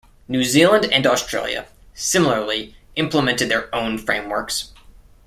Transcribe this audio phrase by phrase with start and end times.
[0.27, 4.73] New Zealand and Australia, similarly, implemented their own frameworks.